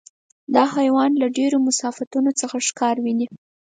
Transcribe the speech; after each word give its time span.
دا 0.55 0.63
حیوان 0.75 1.11
له 1.21 1.27
ډېرو 1.37 1.57
مسافتونو 1.67 2.31
څخه 2.41 2.55
ښکار 2.67 2.95
ویني. 3.03 3.27